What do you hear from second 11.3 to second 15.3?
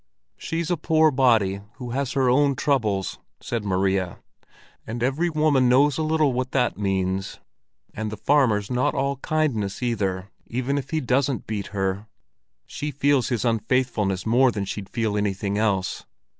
beat her. She feels his unfaithfulness more than she'd feel